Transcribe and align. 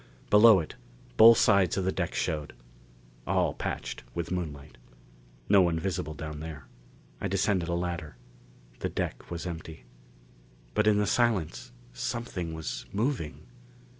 Below 0.31 0.59
it, 0.59 0.73
both 1.15 1.37
sides 1.37 1.77
of 1.77 1.85
the 1.85 1.91
deck 1.91 2.15
showed. 2.15 2.55
All 3.27 3.53
patched 3.53 4.01
with 4.15 4.31
moonlight. 4.31 4.79
No 5.47 5.61
one 5.61 5.77
visible 5.77 6.15
down 6.15 6.39
there. 6.39 6.65
I 7.21 7.27
descended 7.27 7.69
a 7.69 7.75
ladder. 7.75 8.17
The 8.79 8.89
deck 8.89 9.29
was 9.29 9.45
empty. 9.45 9.85
But 10.73 10.87
in 10.87 10.97
the 10.97 11.05
silence 11.05 11.71
something 11.93 12.51
was 12.51 12.87
moving! 12.91 13.45